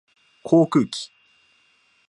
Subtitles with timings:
[0.43, 1.11] 航空機